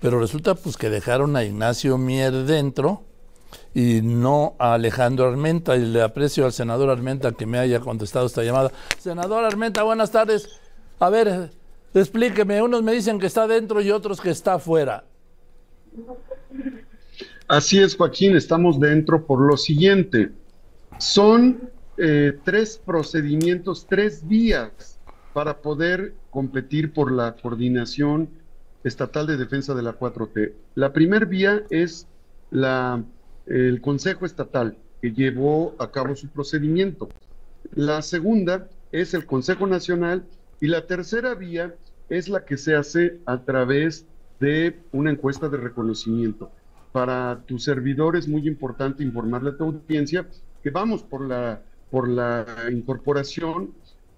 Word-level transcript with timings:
pero 0.00 0.20
resulta 0.20 0.54
pues 0.54 0.76
que 0.76 0.90
dejaron 0.90 1.36
a 1.36 1.44
Ignacio 1.44 1.98
Mier 1.98 2.32
dentro 2.44 3.02
y 3.74 4.00
no 4.02 4.54
a 4.58 4.74
Alejandro 4.74 5.26
Armenta. 5.28 5.76
Y 5.76 5.84
le 5.84 6.02
aprecio 6.02 6.44
al 6.44 6.52
senador 6.52 6.90
Armenta 6.90 7.32
que 7.32 7.46
me 7.46 7.58
haya 7.58 7.80
contestado 7.80 8.26
esta 8.26 8.42
llamada. 8.42 8.72
Senador 8.98 9.44
Armenta, 9.44 9.82
buenas 9.82 10.10
tardes. 10.10 10.48
A 11.00 11.10
ver, 11.10 11.50
explíqueme, 11.94 12.62
unos 12.62 12.82
me 12.82 12.92
dicen 12.92 13.18
que 13.18 13.26
está 13.26 13.46
dentro 13.46 13.80
y 13.80 13.90
otros 13.90 14.20
que 14.20 14.30
está 14.30 14.54
afuera. 14.54 15.04
Así 17.46 17.80
es, 17.80 17.96
Joaquín, 17.96 18.36
estamos 18.36 18.78
dentro 18.78 19.26
por 19.26 19.40
lo 19.40 19.56
siguiente. 19.56 20.30
Son 20.98 21.70
eh, 21.96 22.38
tres 22.44 22.80
procedimientos, 22.84 23.86
tres 23.88 24.26
vías 24.26 24.98
para 25.32 25.58
poder 25.58 26.14
competir 26.30 26.92
por 26.92 27.10
la 27.10 27.36
coordinación 27.36 28.28
estatal 28.88 29.26
de 29.26 29.36
defensa 29.36 29.74
de 29.74 29.82
la 29.82 29.98
4T. 29.98 30.52
La 30.74 30.92
primera 30.92 31.24
vía 31.24 31.62
es 31.70 32.06
la, 32.50 33.02
el 33.46 33.80
Consejo 33.80 34.26
Estatal, 34.26 34.76
que 35.00 35.12
llevó 35.12 35.74
a 35.78 35.90
cabo 35.90 36.16
su 36.16 36.28
procedimiento. 36.28 37.08
La 37.74 38.02
segunda 38.02 38.68
es 38.92 39.14
el 39.14 39.26
Consejo 39.26 39.66
Nacional 39.66 40.24
y 40.60 40.66
la 40.66 40.86
tercera 40.86 41.34
vía 41.34 41.74
es 42.08 42.28
la 42.28 42.44
que 42.44 42.56
se 42.56 42.74
hace 42.74 43.20
a 43.26 43.42
través 43.42 44.06
de 44.40 44.78
una 44.92 45.10
encuesta 45.10 45.48
de 45.48 45.58
reconocimiento. 45.58 46.50
Para 46.92 47.42
tu 47.46 47.58
servidor 47.58 48.16
es 48.16 48.28
muy 48.28 48.48
importante 48.48 49.02
informarle 49.02 49.50
a 49.50 49.56
tu 49.56 49.64
audiencia 49.64 50.26
que 50.62 50.70
vamos 50.70 51.02
por 51.02 51.26
la, 51.26 51.62
por 51.90 52.08
la 52.08 52.46
incorporación 52.70 53.72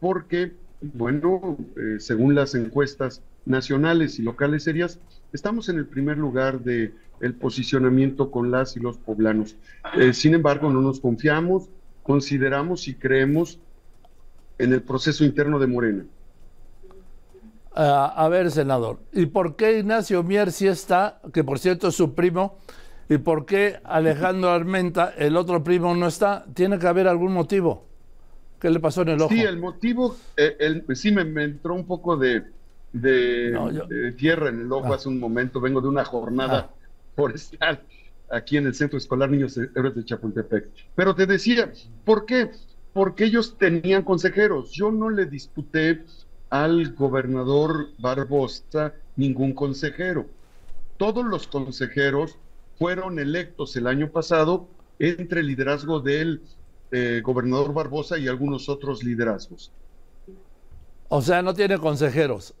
porque, 0.00 0.52
bueno, 0.80 1.56
eh, 1.76 2.00
según 2.00 2.34
las 2.34 2.54
encuestas 2.54 3.22
nacionales 3.46 4.18
y 4.18 4.22
locales 4.22 4.64
serias, 4.64 4.98
estamos 5.32 5.68
en 5.68 5.78
el 5.78 5.86
primer 5.86 6.18
lugar 6.18 6.60
de 6.60 6.94
el 7.20 7.34
posicionamiento 7.34 8.30
con 8.30 8.50
las 8.50 8.76
y 8.76 8.80
los 8.80 8.98
poblanos. 8.98 9.56
Eh, 9.96 10.12
sin 10.12 10.34
embargo, 10.34 10.70
no 10.70 10.80
nos 10.80 11.00
confiamos, 11.00 11.68
consideramos 12.02 12.88
y 12.88 12.94
creemos 12.94 13.58
en 14.58 14.72
el 14.72 14.82
proceso 14.82 15.24
interno 15.24 15.58
de 15.58 15.66
Morena. 15.66 16.04
Uh, 17.76 18.14
a 18.14 18.28
ver, 18.28 18.52
senador, 18.52 19.00
¿y 19.12 19.26
por 19.26 19.56
qué 19.56 19.80
Ignacio 19.80 20.22
Mier 20.22 20.52
sí 20.52 20.68
está, 20.68 21.20
que 21.32 21.42
por 21.42 21.58
cierto 21.58 21.88
es 21.88 21.96
su 21.96 22.14
primo, 22.14 22.58
y 23.08 23.18
por 23.18 23.46
qué 23.46 23.80
Alejandro 23.82 24.50
Armenta, 24.50 25.12
el 25.18 25.36
otro 25.36 25.64
primo, 25.64 25.94
no 25.94 26.06
está? 26.06 26.44
Tiene 26.54 26.78
que 26.78 26.86
haber 26.86 27.08
algún 27.08 27.32
motivo. 27.32 27.84
¿Qué 28.60 28.70
le 28.70 28.78
pasó 28.78 29.02
en 29.02 29.08
el 29.08 29.20
ojo? 29.20 29.34
Sí, 29.34 29.42
el 29.42 29.58
motivo, 29.58 30.16
eh, 30.36 30.56
el, 30.60 30.84
sí 30.94 31.10
me, 31.10 31.24
me, 31.24 31.44
entró 31.44 31.74
un 31.74 31.84
poco 31.84 32.16
de, 32.16 32.44
de, 32.94 33.50
no, 33.52 33.70
yo... 33.70 33.84
de 33.86 34.12
tierra 34.12 34.48
en 34.48 34.60
el 34.60 34.72
ojo 34.72 34.92
ah. 34.92 34.96
hace 34.96 35.08
un 35.08 35.20
momento. 35.20 35.60
Vengo 35.60 35.82
de 35.82 35.88
una 35.88 36.04
jornada 36.04 36.70
ah. 36.70 36.74
forestal 37.14 37.82
aquí 38.30 38.56
en 38.56 38.66
el 38.66 38.74
Centro 38.74 38.96
Escolar 38.96 39.30
Niños 39.30 39.58
Héroes 39.58 39.94
de 39.94 40.04
Chapultepec. 40.04 40.68
Pero 40.94 41.14
te 41.14 41.26
decía, 41.26 41.72
¿por 42.04 42.24
qué? 42.24 42.50
Porque 42.92 43.24
ellos 43.24 43.56
tenían 43.58 44.02
consejeros. 44.02 44.70
Yo 44.70 44.90
no 44.90 45.10
le 45.10 45.26
disputé 45.26 46.04
al 46.50 46.94
gobernador 46.94 47.88
Barbosa 47.98 48.94
ningún 49.16 49.52
consejero. 49.52 50.26
Todos 50.96 51.24
los 51.24 51.48
consejeros 51.48 52.38
fueron 52.78 53.18
electos 53.18 53.76
el 53.76 53.86
año 53.86 54.10
pasado 54.10 54.68
entre 54.98 55.40
el 55.40 55.48
liderazgo 55.48 56.00
del 56.00 56.42
eh, 56.92 57.20
gobernador 57.24 57.74
Barbosa 57.74 58.18
y 58.18 58.28
algunos 58.28 58.68
otros 58.68 59.02
liderazgos. 59.02 59.72
O 61.08 61.20
sea, 61.20 61.42
no 61.42 61.54
tiene 61.54 61.78
consejeros. 61.78 62.54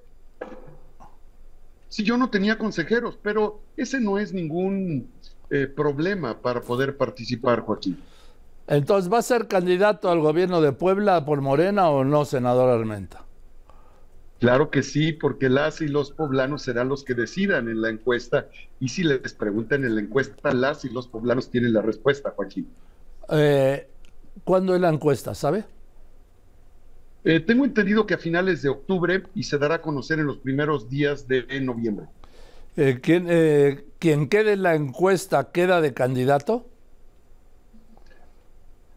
Sí, 1.94 2.02
yo 2.02 2.16
no 2.16 2.28
tenía 2.28 2.58
consejeros, 2.58 3.16
pero 3.22 3.60
ese 3.76 4.00
no 4.00 4.18
es 4.18 4.32
ningún 4.32 5.12
eh, 5.48 5.68
problema 5.68 6.42
para 6.42 6.60
poder 6.60 6.96
participar, 6.96 7.60
Joaquín. 7.60 8.02
Entonces, 8.66 9.12
¿va 9.12 9.18
a 9.18 9.22
ser 9.22 9.46
candidato 9.46 10.10
al 10.10 10.18
gobierno 10.18 10.60
de 10.60 10.72
Puebla 10.72 11.24
por 11.24 11.40
Morena 11.40 11.90
o 11.90 12.02
no, 12.02 12.24
senador 12.24 12.68
Armenta? 12.68 13.24
Claro 14.40 14.72
que 14.72 14.82
sí, 14.82 15.12
porque 15.12 15.48
las 15.48 15.82
y 15.82 15.86
los 15.86 16.10
poblanos 16.10 16.62
serán 16.62 16.88
los 16.88 17.04
que 17.04 17.14
decidan 17.14 17.68
en 17.68 17.80
la 17.80 17.90
encuesta 17.90 18.48
y 18.80 18.88
si 18.88 19.04
les 19.04 19.32
preguntan 19.32 19.84
en 19.84 19.94
la 19.94 20.00
encuesta, 20.00 20.52
las 20.52 20.84
y 20.84 20.88
los 20.88 21.06
poblanos 21.06 21.48
tienen 21.48 21.74
la 21.74 21.82
respuesta, 21.82 22.32
Joaquín. 22.34 22.66
Eh, 23.30 23.86
¿Cuándo 24.42 24.74
es 24.74 24.80
la 24.80 24.88
encuesta, 24.88 25.32
sabe? 25.36 25.64
Eh, 27.24 27.40
tengo 27.40 27.64
entendido 27.64 28.06
que 28.06 28.14
a 28.14 28.18
finales 28.18 28.62
de 28.62 28.68
octubre 28.68 29.24
y 29.34 29.42
se 29.44 29.58
dará 29.58 29.76
a 29.76 29.82
conocer 29.82 30.18
en 30.20 30.26
los 30.26 30.38
primeros 30.38 30.88
días 30.88 31.26
de 31.26 31.46
noviembre. 31.60 32.06
Eh, 32.76 33.00
¿quién, 33.02 33.26
eh, 33.28 33.84
¿Quien 33.98 34.28
quede 34.28 34.52
en 34.54 34.62
la 34.62 34.74
encuesta 34.74 35.50
queda 35.52 35.80
de 35.80 35.94
candidato? 35.94 36.66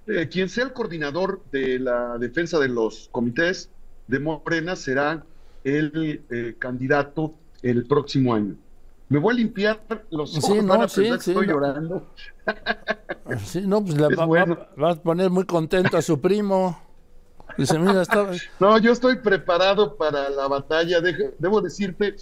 Eh, 0.08 0.30
quien 0.30 0.48
sea 0.50 0.64
el 0.66 0.74
coordinador 0.74 1.44
de 1.52 1.80
la 1.80 2.18
defensa 2.18 2.60
de 2.60 2.70
los 2.70 3.10
comités 3.12 3.70
de 4.08 4.20
Morena 4.20 4.76
será 4.76 5.26
el 5.64 6.26
eh, 6.30 6.56
candidato 6.58 7.36
el 7.62 7.86
próximo 7.88 8.34
año. 8.34 8.56
Me 9.10 9.20
voy 9.20 9.34
a 9.36 9.38
limpiar 9.38 9.86
los 10.10 10.38
ojos, 10.38 10.46
sí, 10.46 10.62
no, 10.62 10.78
van 10.78 10.84
a 10.84 10.88
sí, 10.88 11.02
pensar 11.02 11.20
que 11.20 11.24
sí, 11.24 11.32
estoy 11.32 11.48
no. 11.48 11.54
llorando. 11.54 12.14
Sí, 13.46 13.62
no, 13.68 13.84
pues 13.84 13.98
va, 14.02 14.10
bueno. 14.26 14.58
va- 14.58 14.70
va 14.82 14.92
a 14.92 14.96
poner 15.04 15.30
muy 15.30 15.46
contento 15.46 15.98
a 15.98 16.02
su 16.02 16.22
primo. 16.22 16.87
Dice, 17.58 17.80
mira. 17.80 18.04
No, 18.60 18.78
yo 18.78 18.92
estoy 18.92 19.18
preparado 19.18 19.96
para 19.96 20.30
la 20.30 20.48
batalla. 20.48 21.00
Debo 21.02 21.62
decirte 21.62 22.16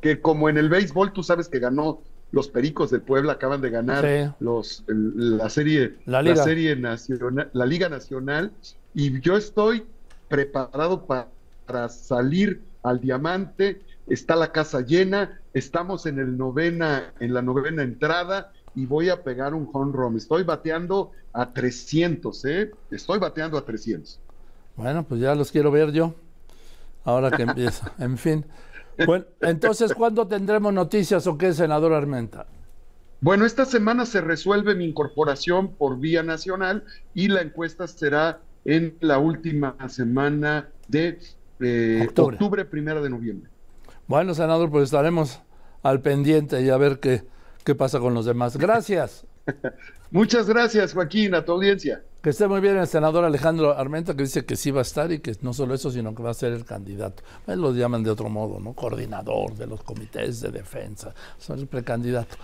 que 0.00 0.20
como 0.20 0.48
en 0.48 0.58
el 0.58 0.68
béisbol, 0.68 1.12
tú 1.12 1.22
sabes 1.22 1.48
que 1.48 1.58
ganó 1.58 2.00
los 2.32 2.48
Pericos 2.48 2.90
del 2.90 3.02
Puebla, 3.02 3.34
acaban 3.34 3.60
de 3.60 3.70
ganar 3.70 4.04
Sí. 4.04 4.34
los, 4.40 4.84
el- 4.88 5.38
la 5.38 5.48
serie, 5.48 5.96
La 6.06 6.22
Liga. 6.22 6.42
serie 6.42 6.76
nacional, 6.76 7.50
la 7.52 7.66
Liga 7.66 7.88
Nacional, 7.88 8.50
y 8.94 9.20
yo 9.20 9.36
estoy 9.36 9.84
preparado 10.28 11.06
pa- 11.06 11.28
para 11.66 11.88
salir 11.88 12.60
al 12.82 13.00
diamante. 13.00 13.80
Está 14.08 14.36
la 14.36 14.52
casa 14.52 14.80
llena, 14.82 15.40
estamos 15.54 16.06
en 16.06 16.18
el 16.18 16.36
novena, 16.36 17.12
en 17.20 17.32
la 17.34 17.42
novena 17.42 17.82
entrada 17.82 18.52
y 18.74 18.86
voy 18.86 19.08
a 19.08 19.22
pegar 19.22 19.54
un 19.54 19.68
home 19.72 19.92
run. 19.92 20.16
Estoy 20.16 20.42
bateando 20.44 21.10
a 21.32 21.52
300, 21.52 22.44
¿eh? 22.44 22.70
Estoy 22.90 23.18
bateando 23.18 23.56
a 23.58 23.64
300. 23.64 24.20
Bueno, 24.76 25.04
pues 25.04 25.20
ya 25.20 25.34
los 25.34 25.50
quiero 25.50 25.70
ver 25.70 25.92
yo. 25.92 26.14
Ahora 27.04 27.30
que 27.30 27.42
empieza. 27.44 27.92
En 27.98 28.18
fin. 28.18 28.46
Bueno, 29.04 29.24
entonces, 29.40 29.94
¿cuándo 29.94 30.26
tendremos 30.26 30.72
noticias 30.72 31.26
o 31.26 31.36
qué, 31.36 31.52
senador 31.52 31.92
Armenta? 31.92 32.46
Bueno, 33.20 33.44
esta 33.46 33.64
semana 33.64 34.06
se 34.06 34.20
resuelve 34.20 34.74
mi 34.74 34.84
incorporación 34.84 35.74
por 35.74 35.98
vía 35.98 36.22
nacional 36.22 36.84
y 37.14 37.28
la 37.28 37.40
encuesta 37.42 37.86
será 37.86 38.40
en 38.64 38.96
la 39.00 39.18
última 39.18 39.76
semana 39.88 40.68
de 40.88 41.18
eh, 41.60 42.04
Octubre. 42.08 42.34
octubre. 42.36 42.64
primera 42.64 43.00
de 43.00 43.10
noviembre. 43.10 43.50
Bueno, 44.06 44.34
senador, 44.34 44.70
pues 44.70 44.84
estaremos 44.84 45.40
al 45.82 46.00
pendiente 46.00 46.62
y 46.62 46.68
a 46.68 46.76
ver 46.76 47.00
qué, 47.00 47.24
qué 47.64 47.74
pasa 47.74 48.00
con 48.00 48.14
los 48.14 48.26
demás. 48.26 48.56
Gracias. 48.56 49.26
Muchas 50.10 50.48
gracias, 50.48 50.94
Joaquín, 50.94 51.34
a 51.34 51.44
tu 51.44 51.52
audiencia. 51.52 52.02
Que 52.22 52.30
esté 52.30 52.48
muy 52.48 52.60
bien 52.60 52.76
el 52.76 52.86
senador 52.86 53.24
Alejandro 53.24 53.76
Armenta, 53.76 54.14
que 54.16 54.24
dice 54.24 54.44
que 54.44 54.56
sí 54.56 54.70
va 54.70 54.80
a 54.80 54.82
estar 54.82 55.12
y 55.12 55.20
que 55.20 55.36
no 55.42 55.52
solo 55.52 55.74
eso, 55.74 55.90
sino 55.90 56.14
que 56.14 56.22
va 56.22 56.30
a 56.30 56.34
ser 56.34 56.52
el 56.52 56.64
candidato. 56.64 57.22
Lo 57.46 57.72
llaman 57.72 58.02
de 58.02 58.10
otro 58.10 58.28
modo, 58.28 58.58
¿no? 58.58 58.72
Coordinador 58.72 59.54
de 59.54 59.66
los 59.66 59.82
comités 59.82 60.40
de 60.40 60.50
defensa. 60.50 61.14
Son 61.38 61.58
el 61.58 61.66
precandidato. 61.68 62.36